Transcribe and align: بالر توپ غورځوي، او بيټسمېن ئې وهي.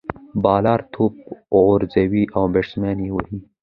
بالر 0.43 0.81
توپ 0.93 1.15
غورځوي، 1.65 2.23
او 2.35 2.43
بيټسمېن 2.53 2.97
ئې 3.05 3.09
وهي. 3.15 3.39